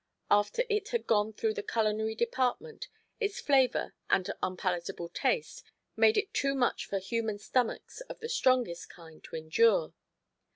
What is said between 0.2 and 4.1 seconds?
After it had gone through the culinary department, its flavor